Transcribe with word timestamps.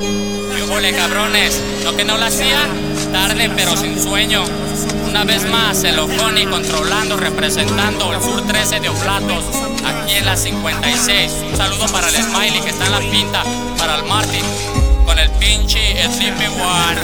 Ole 0.00 0.92
cabrones, 0.94 1.60
lo 1.84 1.94
que 1.96 2.04
no 2.04 2.16
lo 2.16 2.24
hacía, 2.24 2.58
tarde 3.12 3.50
pero 3.54 3.76
sin 3.76 4.00
sueño. 4.00 4.42
Una 5.08 5.24
vez 5.24 5.48
más, 5.50 5.84
el 5.84 5.98
Ojoni 5.98 6.46
controlando, 6.46 7.16
representando 7.16 8.12
el 8.14 8.22
Sur 8.22 8.42
13 8.46 8.80
de 8.80 8.88
Oplatos, 8.88 9.44
aquí 9.84 10.14
en 10.14 10.24
la 10.24 10.36
56. 10.36 11.32
Un 11.50 11.56
saludo 11.56 11.86
para 11.92 12.08
el 12.08 12.14
Smiley 12.14 12.60
que 12.62 12.70
está 12.70 12.86
en 12.86 12.92
la 12.92 13.00
pinta, 13.00 13.44
para 13.76 13.96
el 13.96 14.04
Martin, 14.04 14.44
con 15.04 15.18
el 15.18 15.30
pinche 15.32 15.94
Sleepy 16.10 16.46
One. 16.46 17.00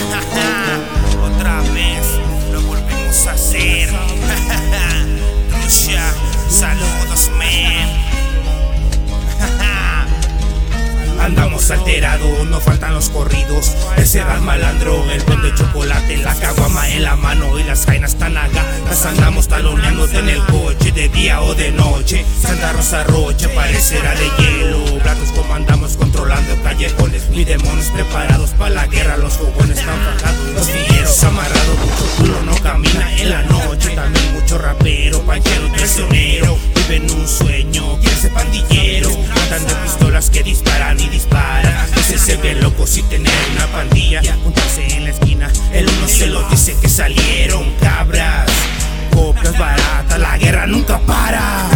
Otra 1.36 1.60
vez 1.72 2.06
lo 2.52 2.62
volvemos 2.62 3.26
a 3.26 3.32
hacer. 3.32 3.47
No 11.68 12.60
faltan 12.60 12.94
los 12.94 13.10
corridos. 13.10 13.74
Ese 13.98 14.20
gas 14.20 14.40
malandro, 14.40 15.04
el 15.10 15.22
pan 15.22 15.42
de 15.42 15.54
chocolate, 15.54 16.16
la 16.16 16.34
caguama 16.34 16.88
en 16.88 17.02
la 17.02 17.14
mano 17.14 17.58
y 17.58 17.62
las 17.62 17.84
jainas 17.84 18.14
tan 18.14 18.38
agatas. 18.38 19.04
Andamos 19.04 19.48
taloneándote 19.48 20.18
en 20.18 20.30
el 20.30 20.42
coche, 20.46 20.92
de 20.92 21.10
día 21.10 21.42
o 21.42 21.54
de 21.54 21.70
noche. 21.72 22.24
Santa 22.40 22.72
Rosa 22.72 23.04
Roche 23.04 23.50
parecerá 23.50 24.14
de 24.14 24.30
hielo. 24.38 24.82
Blancos 25.02 25.30
comandamos 25.32 25.98
controlando 25.98 26.56
callejones. 26.62 27.28
Mi 27.28 27.44
demonios 27.44 27.88
preparados 27.88 28.52
para 28.52 28.70
la 28.70 28.86
guerra. 28.86 29.18
Los 29.18 29.34
jugones 29.34 29.78
están 29.78 30.00
fajados, 30.00 30.54
los 30.54 30.70
fieros 30.70 31.24
amarrados. 31.24 31.78
Mucho 31.80 32.16
culo 32.16 32.42
no 32.44 32.56
camina 32.62 33.14
en 33.20 33.28
la 33.28 33.42
noche. 33.42 33.94
También 33.94 34.32
mucho 34.32 34.56
rapero, 34.56 35.20
panchero, 35.20 35.70
traicionero. 35.72 36.56
Vive 36.74 36.96
en 36.96 37.10
un 37.10 37.28
sueño, 37.28 37.98
quiere 38.00 38.16
si 42.98 43.02
tener 43.04 43.32
una 43.54 43.66
pandilla. 43.68 44.20
Juntarse 44.42 44.86
en 44.96 45.04
la 45.04 45.10
esquina, 45.10 45.50
el 45.72 45.88
uno 45.88 46.08
se 46.08 46.26
lo 46.26 46.42
dice 46.48 46.76
que 46.80 46.88
salieron 46.88 47.72
cabras. 47.80 48.50
Copias 49.12 49.56
baratas, 49.56 50.18
la 50.18 50.36
guerra 50.38 50.66
nunca 50.66 50.98
para. 51.00 51.68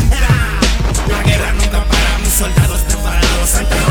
La 1.09 1.23
guerra 1.23 1.53
nunca 1.53 1.84
para, 1.84 2.19
mis 2.19 2.33
soldados 2.33 2.81
preparados. 2.81 3.81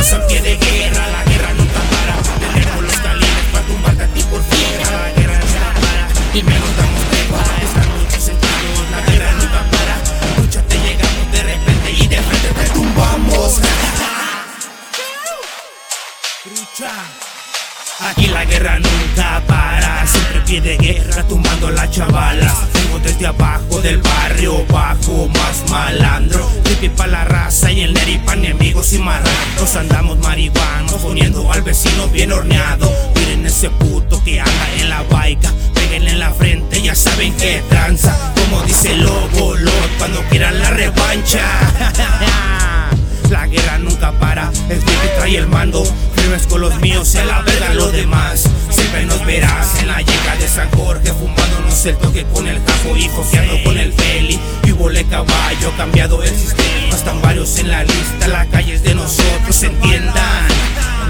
Aquí 18.10 18.26
la 18.28 18.46
guerra 18.46 18.80
nunca 18.80 19.44
para, 19.46 20.08
siempre 20.08 20.42
pie 20.42 20.78
guerra 20.78 21.24
tumbando 21.28 21.70
la 21.70 21.88
chavala. 21.88 22.52
Vengo 22.74 22.98
desde 22.98 23.28
abajo 23.28 23.80
del 23.80 24.00
barrio 24.00 24.66
bajo, 24.68 25.28
más 25.28 25.70
malandro. 25.70 26.50
Tripi 26.64 26.90
pa' 26.90 27.06
la 27.06 27.26
raza 27.26 27.72
y 27.72 27.82
el 27.82 27.94
neri 27.94 28.18
pa' 28.18 28.34
enemigos 28.34 28.92
y 28.94 28.98
marranos. 28.98 29.76
Andamos 29.76 30.18
marihuanos, 30.18 30.96
poniendo 30.96 31.52
al 31.52 31.62
vecino 31.62 32.08
bien 32.08 32.32
horneado. 32.32 32.92
Miren 33.16 33.46
ese 33.46 33.70
puto 33.70 34.24
que 34.24 34.40
anda 34.40 34.74
en 34.80 34.90
la 34.90 35.04
baica, 35.04 35.52
péguenle 35.76 36.12
en 36.12 36.20
la 36.20 36.32
frente, 36.32 36.82
ya 36.82 36.96
saben 36.96 37.34
que 37.36 37.62
tranza. 37.70 38.34
Como 38.34 38.64
dice 38.64 38.96
lobo, 38.96 39.56
lot, 39.56 39.98
cuando 40.00 40.24
quieran 40.24 40.60
la 40.60 40.72
revancha. 40.72 41.42
La 43.30 43.48
guerra 43.48 43.78
nunca 43.78 44.12
para, 44.20 44.52
el 44.68 44.84
que 44.84 45.08
trae 45.16 45.38
el 45.38 45.48
mando. 45.48 45.86
Firmes 46.32 46.48
con 46.48 46.62
los 46.62 46.80
míos 46.80 47.14
y 47.14 47.18
a 47.18 47.26
la 47.26 47.42
verga 47.42 47.74
los 47.74 47.92
demás. 47.92 48.46
Siempre 48.70 49.06
nos 49.06 49.26
verás 49.26 49.82
en 49.82 49.88
la 49.90 49.98
llega 49.98 50.38
de 50.38 50.48
San 50.48 50.72
Jorge, 50.72 51.12
fumándonos 51.12 51.86
el 51.86 51.98
toque 51.98 52.26
con 52.34 52.48
el 52.48 52.58
jajo 52.58 52.96
y 52.96 53.10
foqueando 53.10 53.62
con 53.66 53.78
el 53.78 53.92
feli. 53.92 54.40
Vivo 54.64 54.90
le 54.90 55.04
caballo, 55.04 55.74
cambiado 55.76 56.24
el 56.24 56.30
sistema. 56.30 56.96
Están 56.96 57.22
varios 57.22 57.60
en 57.60 57.70
la 57.70 57.84
lista, 57.84 58.30
la 58.30 58.46
calle 58.46 58.76
es 58.76 58.84
de 58.84 58.96
nosotros, 58.96 59.62
entiendan. 59.62 60.48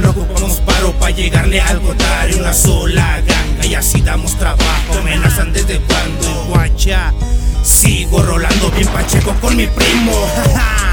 No 0.01 0.09
ocupamos 0.09 0.59
paro 0.61 0.91
para 0.93 1.11
llegarle 1.11 1.61
al 1.61 1.79
contrario, 1.81 2.37
una 2.39 2.53
sola 2.53 3.21
ganga 3.21 3.67
y 3.67 3.75
así 3.75 4.01
damos 4.01 4.35
trabajo. 4.39 4.97
Amenazan 4.97 5.53
desde 5.53 5.81
cuando, 5.81 6.45
guacha. 6.45 7.13
Sigo 7.61 8.23
rolando 8.23 8.71
bien 8.71 8.87
pacheco 8.87 9.35
con 9.39 9.55
mi 9.55 9.67
primo. 9.67 10.90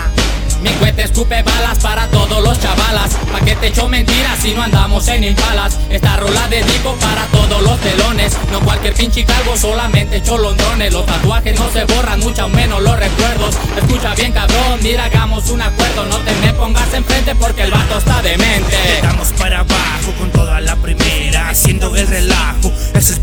Mi 0.62 0.70
cohete 0.74 1.02
escupe 1.04 1.42
balas 1.42 1.78
para 1.78 2.06
todos 2.08 2.42
los 2.42 2.58
chavalas. 2.60 3.14
Pa' 3.32 3.40
que 3.40 3.54
te 3.56 3.68
echo 3.68 3.88
mentiras 3.88 4.38
si 4.40 4.54
no 4.54 4.62
andamos 4.62 5.06
en 5.08 5.24
impalas. 5.24 5.78
Esta 5.88 6.16
rola 6.16 6.48
dedico 6.48 6.94
para 6.96 7.24
todos 7.26 7.62
los 7.62 7.78
telones. 7.80 8.36
No 8.50 8.60
cualquier 8.60 8.94
pinche 8.94 9.24
calvo, 9.24 9.56
solamente 9.56 10.22
cholondrones. 10.22 10.92
Los 10.92 11.06
tatuajes 11.06 11.58
no 11.58 11.70
se 11.70 11.84
borran, 11.84 12.20
mucho 12.20 12.48
menos 12.48 12.82
los 12.82 12.98
recuerdos. 12.98 13.56
Escucha 13.76 14.14
bien, 14.14 14.32
cabrón, 14.32 14.80
mira, 14.82 15.04
hagamos 15.04 15.48
un 15.50 15.62
acuerdo. 15.62 16.06
No 16.06 16.16
te 16.18 16.32
me 16.36 16.52
pongas 16.54 16.92
enfrente 16.92 17.34
porque 17.36 17.62
el 17.62 17.70
vato 17.70 17.98
está 17.98 18.20
demente. 18.22 18.76
Estamos 18.96 19.28
para 19.38 19.60
abajo 19.60 20.12
con 20.18 20.30
toda 20.32 20.60
la 20.60 20.76
primera, 20.76 21.50
haciendo 21.50 21.94
el 21.94 22.06
relajo. 22.06 22.72
Ese 22.94 23.12
es 23.12 23.18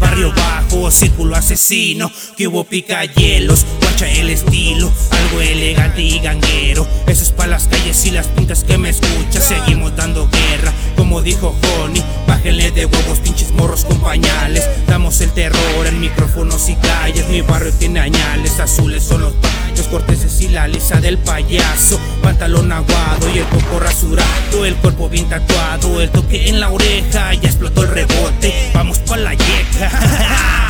círculo 0.91 1.35
asesino. 1.35 2.11
Que 2.37 2.47
hubo 2.47 2.63
picahielos, 2.63 3.65
guacha 3.81 4.09
el 4.09 4.29
estilo. 4.29 4.91
Algo 5.11 5.41
elegante 5.41 6.01
y 6.01 6.19
ganguero. 6.19 6.87
Eso 7.07 7.23
es 7.23 7.31
para 7.31 7.51
las 7.51 7.67
calles 7.67 8.05
y 8.05 8.11
las 8.11 8.27
pintas 8.27 8.63
que 8.63 8.77
me 8.77 8.89
escuchas. 8.89 9.45
Seguimos 9.45 9.95
dando 9.95 10.29
guerra, 10.29 10.73
como 10.95 11.21
dijo 11.21 11.55
Honey. 11.83 12.03
Bájenle 12.27 12.71
de 12.71 12.85
huevos, 12.85 13.19
pinches 13.19 13.51
morros 13.51 13.85
con 13.85 13.99
pañales. 13.99 14.67
Damos 14.87 15.21
el 15.21 15.31
terror 15.31 15.87
en 15.87 15.99
micrófonos 15.99 16.69
y 16.69 16.75
calles. 16.75 17.27
Mi 17.29 17.41
barrio 17.41 17.73
tiene 17.73 17.99
añales, 17.99 18.59
azules 18.59 19.03
son 19.03 19.21
los 19.21 19.33
los 19.77 19.87
corteses 19.87 20.41
y 20.41 20.47
la 20.49 20.67
lisa 20.67 21.01
del 21.01 21.17
payaso. 21.17 21.99
Pantalón 22.21 22.71
aguado 22.71 23.29
y 23.33 23.39
el 23.39 23.45
coco 23.45 23.79
rasurado. 23.79 24.65
El 24.65 24.75
cuerpo 24.75 25.09
bien 25.09 25.27
tatuado, 25.27 26.01
el 26.01 26.09
toque 26.09 26.49
en 26.49 26.59
la 26.59 26.69
oreja. 26.69 27.33
Ya 27.33 27.49
explotó 27.49 27.83
el 27.83 27.89
rebote. 27.89 28.71
Vamos 28.73 28.99
pa' 28.99 29.17
la 29.17 29.33
yeca. 29.33 30.61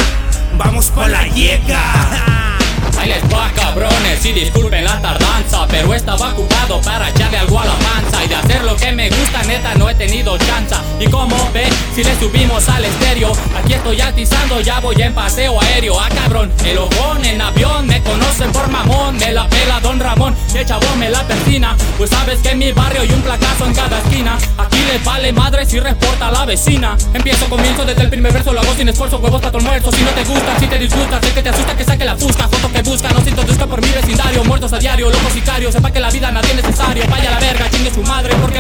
Vamos 0.58 0.90
pa' 0.92 1.08
la 1.08 1.28
yeca. 1.28 1.82
Ahí 2.98 3.10
les 3.10 3.24
va 3.26 3.52
cabrones 3.54 4.26
y 4.26 4.32
disculpen 4.32 4.86
la 4.86 5.02
tardanza 5.02 5.68
Pero 5.68 5.94
estaba 5.94 6.30
ocupado 6.30 6.80
para 6.82 7.10
echarle 7.10 7.40
algo 7.40 7.60
a 7.60 7.66
la 7.66 7.76
que 8.76 8.92
me 8.92 9.10
gusta 9.10 9.44
neta 9.44 9.76
no 9.76 9.90
he 9.90 9.96
tenido 9.96 10.38
chanza. 10.38 10.82
Y 11.00 11.08
como 11.08 11.36
ve, 11.54 11.68
si 11.94 12.04
le 12.04 12.18
subimos 12.20 12.68
al 12.70 12.86
estéreo 12.86 13.32
Aquí 13.58 13.74
estoy 13.74 14.00
atizando, 14.00 14.62
ya 14.62 14.80
voy 14.80 15.02
en 15.02 15.14
paseo 15.14 15.60
aéreo. 15.62 16.00
Ah 16.00 16.10
cabrón, 16.10 16.52
el 16.66 16.78
ojón 16.78 17.24
en 17.26 17.42
avión 17.42 17.86
Me 17.88 18.02
conocen 18.02 18.52
por 18.52 18.70
mamón, 18.70 19.18
me 19.18 19.32
la 19.32 19.48
pela 19.50 19.80
Don 19.82 20.00
Ramón 20.00 20.36
Y 20.54 20.58
el 20.58 20.66
me 20.98 21.10
la 21.10 21.24
persina. 21.24 21.76
Pues 21.98 22.10
sabes 22.10 22.40
que 22.40 22.50
en 22.50 22.60
mi 22.60 22.72
barrio 22.72 23.02
hay 23.02 23.12
un 23.12 23.22
placazo 23.22 23.66
en 23.66 23.74
cada 23.74 24.00
esquina. 24.00 24.38
Aquí 24.58 24.80
le 24.92 24.98
vale 25.00 25.32
madre 25.34 25.66
si 25.66 25.80
reporta 25.80 26.28
a 26.28 26.32
la 26.32 26.46
vecina. 26.46 26.96
Empiezo, 27.14 27.46
comienzo 27.48 27.86
desde 27.86 28.04
el 28.04 28.10
primer 28.10 28.32
verso 28.34 28.54
Lo 28.54 28.62
hago 28.62 28.74
sin 28.76 28.90
esfuerzo, 28.90 29.18
huevos 29.18 29.42
para 29.42 29.52
tu 29.52 29.58
almuerzo 29.58 29.92
Si 29.92 30.02
no 30.04 30.10
te 30.12 30.24
gusta, 30.24 30.60
si 30.60 30.68
te 30.68 30.78
disgusta, 30.78 31.22
sé 31.22 31.32
que 31.32 31.44
te 31.44 31.50
asusta 31.50 31.76
Que 31.76 31.84
saque 31.84 32.06
la 32.06 32.16
fusta, 32.16 32.48
foto 32.48 32.72
que 32.72 32.82
busca 32.82 33.10
No 33.10 33.22
se 33.22 33.30
introduzca 33.30 33.66
por 33.68 33.82
mi 33.82 33.90
vecindario. 33.90 34.44
Muertos 34.44 34.74
a 34.74 34.80
diario, 34.80 35.10
locos 35.10 35.34
sicarios 35.34 35.74
Sepa 35.74 35.92
que 35.92 36.00
la 36.00 36.10
vida 36.10 36.32
nadie 36.32 36.52
es 36.52 36.56
necesario. 36.58 37.04
Vaya 37.10 37.32
la 37.32 37.40
verga, 37.40 37.70
chingue 37.70 37.94
su 37.94 38.04
madre 38.04 38.36
Porque 38.42 38.60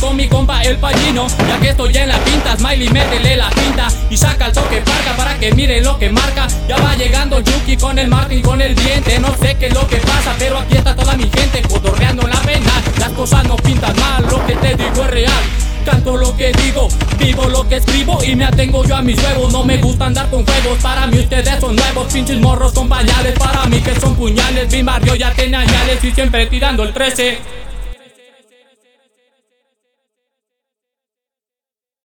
con 0.00 0.16
mi 0.16 0.28
compa 0.28 0.62
el 0.62 0.76
pallino 0.78 1.26
Ya 1.46 1.58
que 1.60 1.70
estoy 1.70 1.96
en 1.96 2.08
la 2.08 2.18
pinta 2.18 2.56
Smiley 2.56 2.88
métele 2.90 3.36
la 3.36 3.50
pinta 3.50 3.88
Y 4.10 4.16
saca 4.16 4.46
el 4.46 4.52
toque 4.52 4.80
parca 4.82 5.16
para 5.16 5.38
que 5.38 5.52
miren 5.54 5.84
lo 5.84 5.98
que 5.98 6.10
marca 6.10 6.46
Ya 6.68 6.76
va 6.76 6.94
llegando 6.94 7.40
Yuki 7.40 7.76
con 7.76 7.98
el 7.98 8.08
Martin 8.08 8.42
con 8.42 8.60
el 8.60 8.74
diente 8.74 9.18
No 9.18 9.34
sé 9.36 9.56
qué 9.56 9.66
es 9.66 9.74
lo 9.74 9.86
que 9.86 9.96
pasa 9.96 10.34
Pero 10.38 10.58
aquí 10.58 10.76
está 10.76 10.94
toda 10.94 11.16
mi 11.16 11.24
gente 11.24 11.62
Cotorreando 11.62 12.26
la 12.26 12.40
pena 12.42 12.72
Las 12.98 13.10
cosas 13.10 13.44
no 13.44 13.56
pintan 13.56 13.94
mal 13.98 14.24
Lo 14.30 14.44
que 14.46 14.54
te 14.56 14.74
digo 14.74 15.04
es 15.04 15.10
real 15.10 15.42
Canto 15.84 16.18
lo 16.18 16.36
que 16.36 16.52
digo, 16.52 16.86
vivo 17.18 17.48
lo 17.48 17.66
que 17.66 17.76
escribo 17.76 18.22
y 18.22 18.36
me 18.36 18.44
atengo 18.44 18.84
yo 18.84 18.94
a 18.94 19.00
mis 19.00 19.16
huevos. 19.22 19.50
No 19.50 19.64
me 19.64 19.78
gusta 19.78 20.04
andar 20.04 20.28
con 20.28 20.44
juegos, 20.44 20.78
para 20.82 21.06
mí 21.06 21.18
ustedes 21.18 21.58
son 21.60 21.76
nuevos, 21.76 22.12
pinches 22.12 22.38
morros 22.40 22.74
con 22.74 22.90
pañales. 22.90 23.38
Para 23.38 23.64
mí 23.64 23.80
que 23.80 23.98
son 23.98 24.14
puñales, 24.14 24.70
mi 24.70 24.82
barrio 24.82 25.14
ya 25.14 25.32
tiene 25.32 25.56
añales 25.56 26.04
y 26.04 26.10
siempre 26.10 26.44
tirando 26.44 26.82
el 26.82 26.92
13. 26.92 27.38